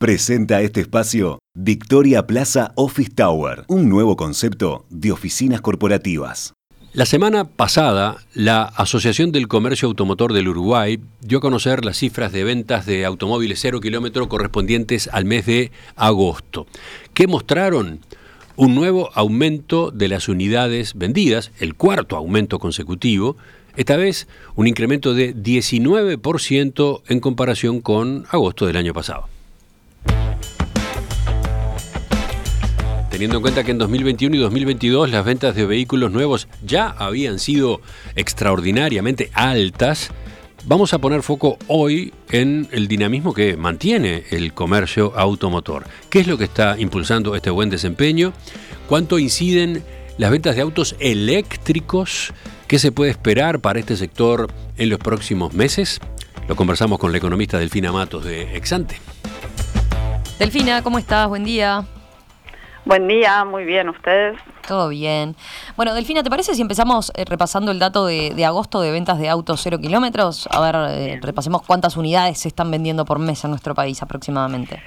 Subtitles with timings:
[0.00, 6.54] Presenta este espacio Victoria Plaza Office Tower, un nuevo concepto de oficinas corporativas.
[6.94, 12.32] La semana pasada, la Asociación del Comercio Automotor del Uruguay dio a conocer las cifras
[12.32, 16.66] de ventas de automóviles cero kilómetro correspondientes al mes de agosto.
[17.12, 18.00] ¿Qué mostraron?
[18.56, 23.36] Un nuevo aumento de las unidades vendidas, el cuarto aumento consecutivo,
[23.76, 29.29] esta vez un incremento de 19% en comparación con agosto del año pasado.
[33.10, 37.40] Teniendo en cuenta que en 2021 y 2022 las ventas de vehículos nuevos ya habían
[37.40, 37.80] sido
[38.14, 40.12] extraordinariamente altas,
[40.64, 45.86] vamos a poner foco hoy en el dinamismo que mantiene el comercio automotor.
[46.08, 48.32] ¿Qué es lo que está impulsando este buen desempeño?
[48.88, 49.82] ¿Cuánto inciden
[50.16, 52.32] las ventas de autos eléctricos?
[52.68, 55.98] ¿Qué se puede esperar para este sector en los próximos meses?
[56.46, 59.00] Lo conversamos con la economista Delfina Matos de Exante.
[60.38, 61.28] Delfina, ¿cómo estás?
[61.28, 61.84] Buen día.
[62.84, 64.38] Buen día, muy bien, ¿ustedes?
[64.66, 65.36] Todo bien.
[65.76, 69.28] Bueno, Delfina, ¿te parece si empezamos eh, repasando el dato de, agosto de ventas de
[69.28, 70.48] autos cero kilómetros?
[70.50, 74.82] A ver, eh, repasemos cuántas unidades se están vendiendo por mes en nuestro país aproximadamente.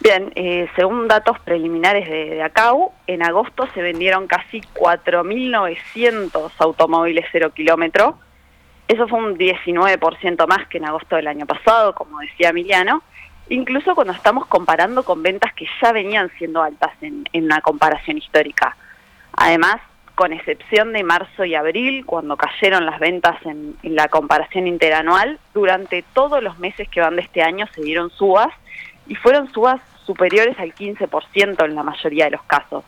[0.00, 7.24] Bien, eh, según datos preliminares de, de, ACAU, en agosto se vendieron casi 4.900 automóviles
[7.32, 8.18] cero kilómetro.
[8.88, 13.02] Eso fue un 19% más que en agosto del año pasado, como decía Emiliano,
[13.50, 18.76] incluso cuando estamos comparando con ventas que ya venían siendo altas en, una comparación histórica.
[19.32, 19.76] Además,
[20.14, 25.38] con excepción de marzo y abril, cuando cayeron las ventas en, en, la comparación interanual,
[25.54, 28.48] durante todos los meses que van de este año se dieron subas
[29.06, 32.84] y fueron subas superiores al 15% en la mayoría de los casos.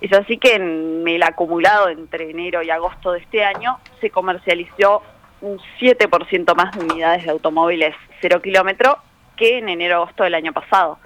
[0.00, 5.02] Es así que en el acumulado entre enero y agosto de este año se comercializó
[5.40, 8.98] un 7% más de unidades de automóviles cero kilómetro
[9.36, 10.98] que en enero-agosto del año pasado,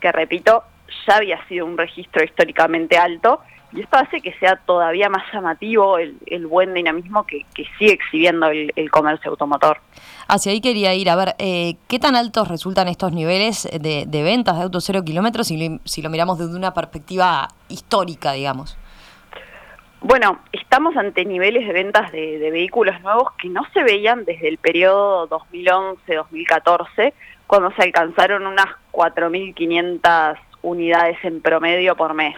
[0.00, 0.64] que repito,
[1.06, 3.40] ya había sido un registro históricamente alto
[3.74, 7.46] y esto hace que sea todavía más llamativo el, buen dinamismo que,
[7.78, 9.78] sigue exhibiendo el, comercio automotor.
[10.28, 14.56] Hacia ahí quería ir, a ver, eh, ¿qué tan altos resultan estos niveles de, ventas
[14.58, 18.76] de autos cero kilómetros si lo, si lo miramos desde una perspectiva histórica, digamos?
[20.02, 24.48] Bueno, estamos ante niveles de ventas de, de vehículos nuevos que no se veían desde
[24.48, 27.14] el periodo 2011-2014,
[27.46, 32.36] cuando se alcanzaron unas 4.500 unidades en promedio por mes.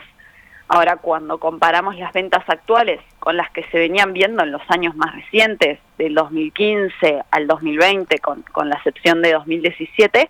[0.66, 4.96] Ahora, cuando comparamos las ventas actuales con las que se venían viendo en los años
[4.96, 10.28] más recientes, del 2015 al 2020, con, con la excepción de 2017,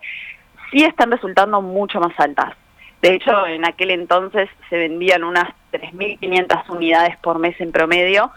[0.71, 2.53] sí están resultando mucho más altas.
[3.01, 8.31] De hecho, en aquel entonces se vendían unas 3.500 unidades por mes en promedio,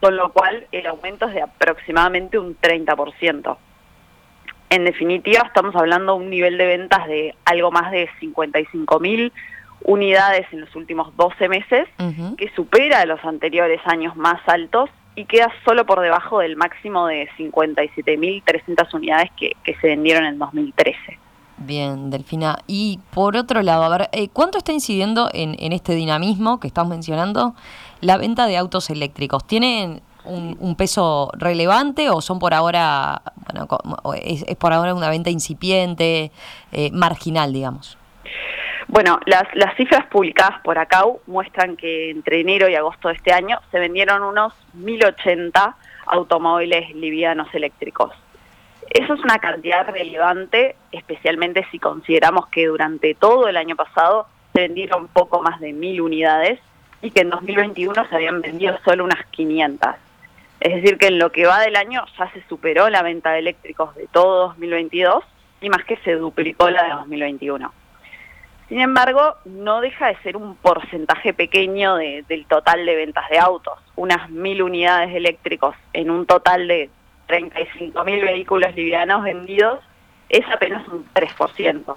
[0.00, 3.56] con lo cual el aumento es de aproximadamente un 30%.
[4.72, 9.30] En definitiva, estamos hablando de un nivel de ventas de algo más de 55.000
[9.84, 11.86] unidades en los últimos 12 meses,
[12.38, 17.28] que supera los anteriores años más altos y queda solo por debajo del máximo de
[17.36, 21.18] 57.300 unidades que, se vendieron en 2013.
[21.58, 22.56] Bien, Delfina.
[22.66, 26.68] Y por otro lado, a ver, eh, ¿cuánto está incidiendo en, en este dinamismo que
[26.68, 27.54] estás mencionando
[28.00, 29.46] la venta de autos eléctricos?
[29.46, 33.68] ¿Tienen un, peso relevante o son por ahora, bueno,
[34.14, 36.30] es, por ahora una venta incipiente,
[36.72, 37.98] eh, marginal, digamos?
[38.88, 43.32] Bueno, las, las cifras publicadas por ACAU muestran que entre enero y agosto de este
[43.32, 45.74] año se vendieron unos 1.080
[46.06, 48.12] automóviles livianos eléctricos.
[48.90, 54.60] Eso es una cantidad relevante, especialmente si consideramos que durante todo el año pasado se
[54.60, 56.60] vendieron poco más de 1.000 unidades
[57.00, 59.94] y que en 2021 se habían vendido solo unas 500.
[60.62, 63.40] Es decir, que en lo que va del año ya se superó la venta de
[63.40, 65.24] eléctricos de todo 2022
[65.60, 67.72] y más que se duplicó la de 2021.
[68.68, 73.76] Sin embargo, no deja de ser un porcentaje pequeño del total de ventas de autos.
[73.96, 76.90] Unas mil unidades eléctricos en un total de
[77.26, 79.80] 35 mil vehículos livianos vendidos
[80.28, 81.96] es apenas un 3%.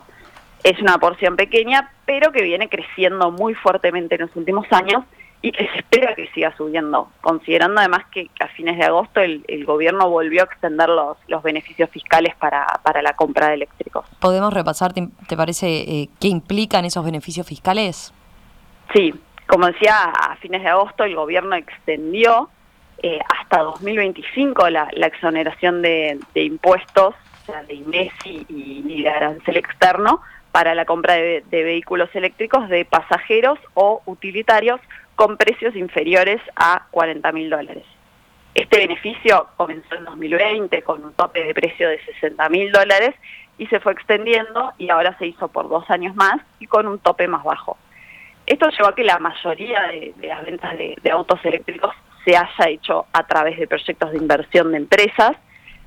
[0.63, 5.03] Es una porción pequeña, pero que viene creciendo muy fuertemente en los últimos años
[5.45, 9.63] y que se espera que siga subiendo, considerando además que, a fines de agosto el,
[9.63, 14.07] gobierno volvió a extender los, los beneficios fiscales para, para la compra de eléctricos.
[14.19, 18.11] ¿Podemos repasar, te, parece, eh, qué implican esos beneficios fiscales?
[18.91, 19.13] Sí,
[19.45, 22.49] como decía, a fines de agosto el gobierno extendió
[23.03, 29.57] eh, hasta 2025 la, la exoneración de, impuestos, o sea, de INESI y, de arancel
[29.57, 30.21] externo,
[30.51, 34.79] para la compra de, de vehículos eléctricos de pasajeros o utilitarios
[35.15, 37.83] con precios inferiores a 40 mil dólares.
[38.53, 43.13] Este beneficio comenzó en 2020 con un tope de precio de 60 mil dólares
[43.57, 46.99] y se fue extendiendo y ahora se hizo por dos años más y con un
[46.99, 47.77] tope más bajo.
[48.45, 53.05] Esto llevó a que la mayoría de, las ventas de, autos eléctricos se haya hecho
[53.11, 55.35] a través de proyectos de inversión de empresas,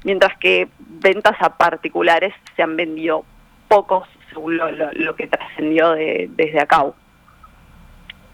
[0.05, 3.25] mientras que ventas a particulares se han vendido
[3.69, 6.85] pocos según lo, que trascendió desde acá.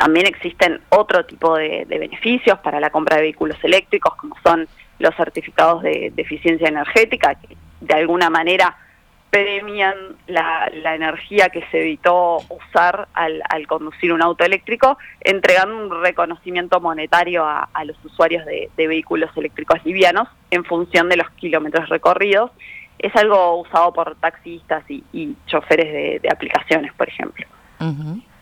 [0.05, 4.69] También existen otro tipo de, beneficios para la compra de vehículos eléctricos, como son
[4.99, 8.77] los certificados de, eficiencia energética, que de alguna manera
[9.31, 9.95] premian
[10.27, 17.47] la, energía que se evitó usar al, conducir un auto eléctrico, entregando un reconocimiento monetario
[17.47, 22.51] a, los usuarios de, vehículos eléctricos livianos en función de los kilómetros recorridos.
[22.99, 27.47] Es algo usado por taxistas y, choferes de aplicaciones, por ejemplo.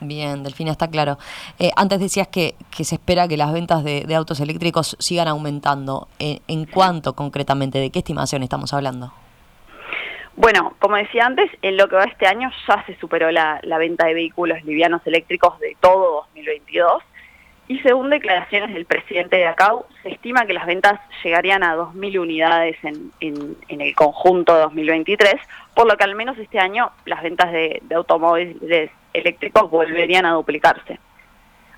[0.03, 1.17] Bien, Delfina, está claro.
[1.59, 6.07] Eh, antes decías que, se espera que las ventas de, autos eléctricos sigan aumentando.
[6.19, 7.79] ¿En, cuánto concretamente?
[7.79, 9.13] ¿De qué estimación estamos hablando?
[10.35, 14.07] Bueno, como decía antes, en lo que va este año ya se superó la, venta
[14.07, 17.03] de vehículos livianos eléctricos de todo 2022
[17.67, 22.19] y según declaraciones del presidente de ACAU, se estima que las ventas llegarían a 2.000
[22.19, 25.35] unidades en, en, el conjunto de 2023,
[25.73, 30.33] por lo que al menos este año las ventas de, de automóviles eléctricos volverían a
[30.33, 30.99] duplicarse.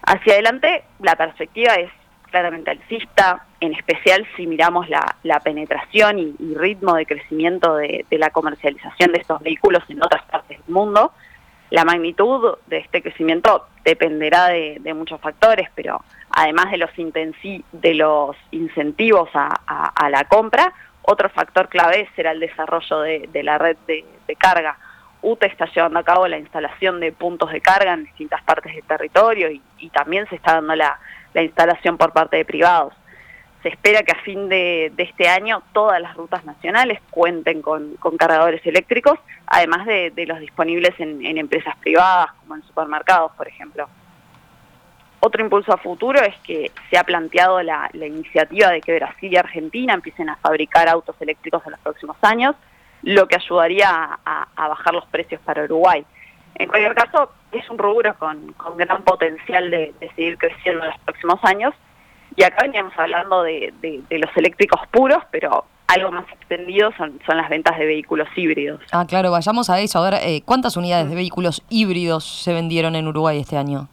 [0.03, 1.91] Hacia adelante, la perspectiva es
[2.29, 9.11] claramente alcista, en especial si miramos la, penetración y, ritmo de crecimiento de, la comercialización
[9.11, 11.11] de estos vehículos en otras partes del mundo.
[11.71, 16.89] La magnitud de este crecimiento dependerá de, muchos factores, pero además de los,
[17.71, 23.77] de los incentivos a, la compra, otro factor clave será el desarrollo de, la red
[23.87, 24.77] de carga
[25.25, 28.83] UTE está llevando a cabo la instalación de puntos de carga en distintas partes del
[28.83, 30.99] territorio y, también se está dando la,
[31.35, 32.93] instalación por parte de privados.
[33.63, 38.65] Se espera que a fin de, este año todas las rutas nacionales cuenten con, cargadores
[38.65, 39.17] eléctricos,
[39.47, 43.89] además de, los disponibles en, empresas privadas, como en supermercados, por ejemplo.
[45.21, 49.37] Otro impulso a futuro es que se ha planteado la iniciativa de que Brasil y
[49.37, 52.55] Argentina empiecen a fabricar autos eléctricos en los próximos años
[53.05, 56.03] lo que ayudaría a, bajar los precios para Uruguay.
[56.55, 61.39] En cualquier caso, es un rubro con, gran potencial de, seguir creciendo en los próximos
[61.43, 61.73] años.
[62.35, 63.71] Y acá veníamos hablando de,
[64.09, 68.81] los eléctricos puros, pero algo más extendido son, son las ventas de vehículos híbridos.
[68.91, 69.99] Ah, claro, vayamos a eso.
[69.99, 73.87] A ver, eh, ¿cuántas unidades de vehículos híbridos se vendieron en Uruguay este año?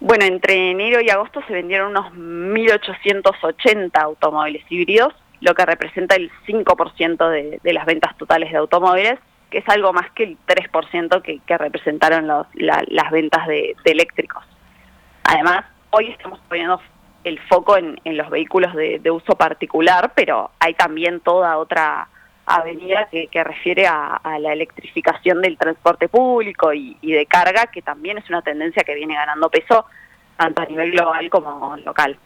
[0.00, 6.30] Bueno, entre enero y agosto se vendieron unos 1.880 automóviles híbridos, lo que representa el
[6.46, 9.18] 5% de, de, las ventas totales de automóviles,
[9.50, 14.44] que es algo más que el 3% que, que representaron las ventas de, eléctricos.
[15.24, 16.80] Además, hoy estamos poniendo
[17.24, 22.08] el foco en, los vehículos de, uso particular, pero hay también toda otra
[22.46, 28.28] avenida que, refiere a, la electrificación del transporte público y de carga, que también es
[28.28, 29.86] una tendencia que viene ganando peso
[30.36, 32.18] tanto a nivel global como local.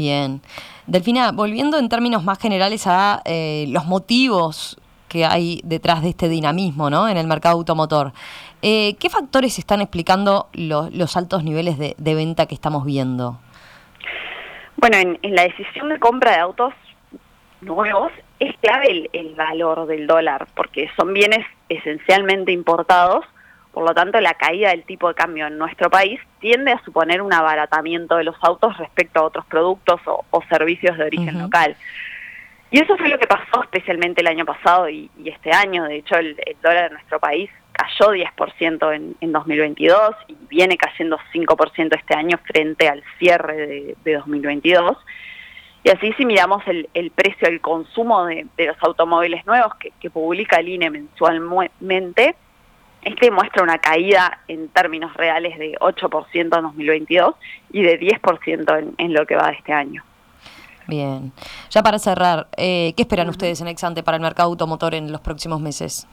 [0.00, 0.40] Bien.
[0.86, 6.30] Delfina, volviendo en términos más generales a eh, los motivos que hay detrás de este
[6.30, 7.06] dinamismo ¿no?
[7.06, 8.12] en el mercado automotor,
[8.62, 13.38] eh, ¿qué factores están explicando los altos niveles de, venta que estamos viendo?
[14.78, 16.72] Bueno, en, la decisión de compra de autos
[17.60, 23.26] nuevos es clave el valor del dólar, porque son bienes esencialmente importados
[23.72, 27.22] por lo tanto, la caída del tipo de cambio en nuestro país tiende a suponer
[27.22, 31.76] un abaratamiento de los autos respecto a otros productos o, servicios de origen local.
[32.72, 35.84] Y eso fue lo que pasó especialmente el año pasado y, este año.
[35.84, 41.18] De hecho, el, dólar en nuestro país cayó 10% en, en 2022 y viene cayendo
[41.32, 44.96] 5% este año frente al cierre de, 2022.
[45.84, 50.56] Y así si miramos el, precio del consumo de, los automóviles nuevos que, que publica
[50.56, 52.34] el INE mensualmente,
[53.02, 57.34] este muestra una caída en términos reales de 8% en 2022
[57.72, 60.04] y de 10% en, lo que va de este año.
[60.86, 61.32] Bien.
[61.70, 65.20] Ya para cerrar, eh, ¿qué esperan ustedes en Exante para el mercado automotor en los
[65.20, 66.06] próximos meses?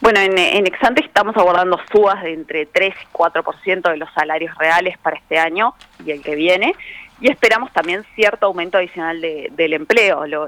[0.00, 4.96] Bueno, en, Exante estamos abordando subas de entre 3 y 4% de los salarios reales
[4.98, 6.74] para este año y el que viene.
[7.20, 10.46] Y esperamos también cierto aumento adicional del empleo, lo,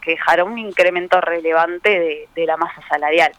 [0.00, 3.32] que dejará un incremento relevante de la masa salarial.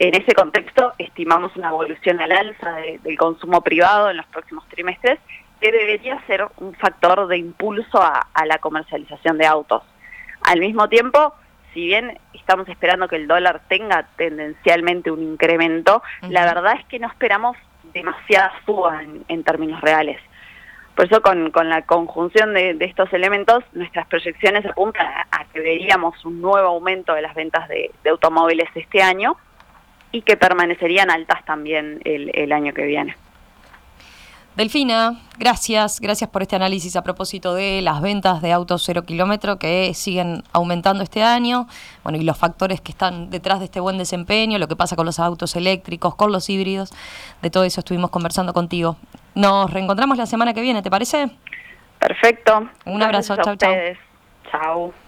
[0.00, 5.18] En ese contexto, estimamos una evolución al alza del consumo privado en los próximos trimestres,
[5.60, 9.82] que debería ser un factor de impulso a, la comercialización de autos.
[10.42, 11.34] Al mismo tiempo,
[11.74, 17.00] si bien estamos esperando que el dólar tenga tendencialmente un incremento, la verdad es que
[17.00, 17.56] no esperamos
[17.92, 20.20] demasiada suba en, términos reales.
[20.94, 26.40] Por eso con, la conjunción de, estos elementos, nuestras proyecciones apuntan a, que veríamos un
[26.40, 29.36] nuevo aumento de las ventas de, automóviles este año
[30.12, 33.16] y que permanecerían altas también el año que viene.
[34.58, 39.56] Delfina, gracias, gracias por este análisis a propósito de las ventas de autos cero kilómetro
[39.60, 41.68] que siguen aumentando este año,
[42.02, 45.06] bueno, y los factores que están detrás de este buen desempeño, lo que pasa con
[45.06, 46.90] los autos eléctricos, con los híbridos,
[47.40, 48.96] de todo eso estuvimos conversando contigo.
[49.36, 51.30] Nos reencontramos la semana que viene, ¿te parece?
[52.00, 52.68] Perfecto.
[52.84, 53.72] Un abrazo, chao, chao.
[54.50, 55.07] Chao.